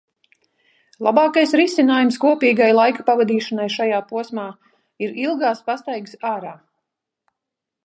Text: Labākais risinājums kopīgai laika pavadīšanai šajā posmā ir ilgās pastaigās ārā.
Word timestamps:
Labākais 1.07 1.51
risinājums 1.59 2.17
kopīgai 2.23 2.69
laika 2.77 3.05
pavadīšanai 3.11 3.69
šajā 3.75 4.01
posmā 4.13 4.47
ir 5.09 5.15
ilgās 5.27 5.65
pastaigās 5.71 6.19
ārā. 6.35 6.57